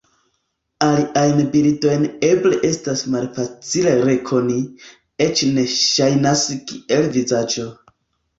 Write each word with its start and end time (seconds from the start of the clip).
Aliajn 0.85 1.43
bildojn 1.55 2.07
eble 2.29 2.57
estas 2.69 3.03
malfacile 3.17 3.93
rekoni, 4.09 4.57
eĉ 5.27 5.45
ne 5.59 5.67
ŝajnas 5.75 6.47
kiel 6.73 7.07
vizaĝo. 7.21 7.69